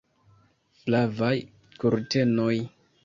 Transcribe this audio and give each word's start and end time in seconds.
Flavaj 0.79 1.35
kurtenoj! 1.85 2.55